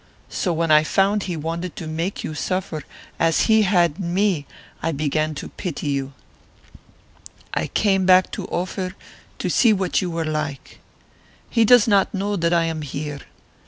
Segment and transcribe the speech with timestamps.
[0.29, 2.83] So when I found he wanted to make you suffer
[3.19, 4.47] as he had me
[4.81, 6.13] I began to pity you.
[7.53, 8.95] I came back to Ophir
[9.37, 10.79] to see what you were like.
[11.51, 13.19] He does not know that I am here.